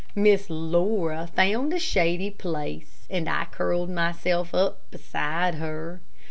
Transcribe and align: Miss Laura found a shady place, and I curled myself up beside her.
Miss 0.15 0.49
Laura 0.49 1.27
found 1.35 1.73
a 1.73 1.77
shady 1.77 2.31
place, 2.31 3.05
and 3.07 3.29
I 3.29 3.45
curled 3.51 3.91
myself 3.91 4.51
up 4.51 4.89
beside 4.89 5.53
her. 5.61 6.01